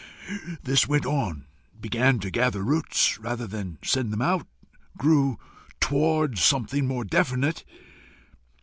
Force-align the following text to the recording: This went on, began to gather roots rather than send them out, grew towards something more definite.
This 0.63 0.87
went 0.87 1.05
on, 1.05 1.45
began 1.79 2.17
to 2.21 2.31
gather 2.31 2.63
roots 2.63 3.19
rather 3.19 3.45
than 3.45 3.77
send 3.83 4.11
them 4.11 4.19
out, 4.23 4.47
grew 4.97 5.37
towards 5.79 6.43
something 6.43 6.87
more 6.87 7.03
definite. 7.03 7.63